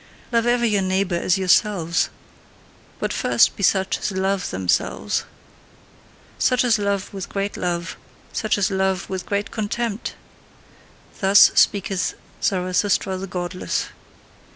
Love 0.31 0.47
ever 0.47 0.65
your 0.65 0.81
neighbour 0.81 1.13
as 1.13 1.37
yourselves 1.37 2.09
but 2.97 3.13
first 3.13 3.55
be 3.55 3.61
such 3.61 3.99
as 3.99 4.11
LOVE 4.11 4.49
THEMSELVES 4.49 5.25
Such 6.39 6.63
as 6.63 6.79
love 6.79 7.13
with 7.13 7.29
great 7.29 7.55
love, 7.55 7.97
such 8.33 8.57
as 8.57 8.71
love 8.71 9.11
with 9.11 9.27
great 9.27 9.51
contempt!" 9.51 10.15
Thus 11.19 11.51
speaketh 11.53 12.15
Zarathustra 12.41 13.15
the 13.17 13.27
godless. 13.27 13.89